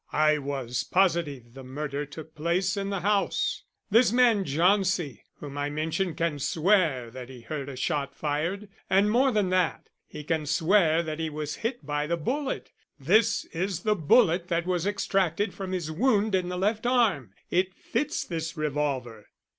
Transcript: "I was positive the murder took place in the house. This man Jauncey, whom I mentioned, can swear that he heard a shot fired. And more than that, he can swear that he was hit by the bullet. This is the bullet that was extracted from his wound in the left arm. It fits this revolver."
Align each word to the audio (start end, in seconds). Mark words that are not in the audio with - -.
"I 0.13 0.39
was 0.39 0.83
positive 0.83 1.53
the 1.53 1.63
murder 1.63 2.07
took 2.07 2.33
place 2.33 2.75
in 2.75 2.89
the 2.89 3.01
house. 3.01 3.65
This 3.91 4.11
man 4.11 4.45
Jauncey, 4.45 5.21
whom 5.35 5.59
I 5.59 5.69
mentioned, 5.69 6.17
can 6.17 6.39
swear 6.39 7.11
that 7.11 7.29
he 7.29 7.41
heard 7.41 7.69
a 7.69 7.75
shot 7.75 8.15
fired. 8.15 8.67
And 8.89 9.11
more 9.11 9.31
than 9.31 9.51
that, 9.51 9.89
he 10.07 10.23
can 10.23 10.47
swear 10.47 11.03
that 11.03 11.19
he 11.19 11.29
was 11.29 11.57
hit 11.57 11.85
by 11.85 12.07
the 12.07 12.17
bullet. 12.17 12.71
This 12.99 13.45
is 13.53 13.81
the 13.81 13.93
bullet 13.95 14.47
that 14.47 14.65
was 14.65 14.87
extracted 14.87 15.53
from 15.53 15.71
his 15.71 15.91
wound 15.91 16.33
in 16.33 16.49
the 16.49 16.57
left 16.57 16.87
arm. 16.87 17.35
It 17.51 17.75
fits 17.75 18.23
this 18.23 18.57
revolver." 18.57 19.27